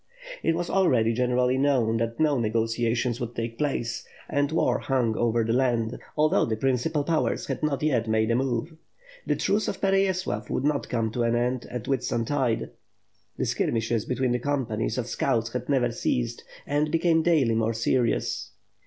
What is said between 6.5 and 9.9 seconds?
principal powers had not yet made a move. The truce of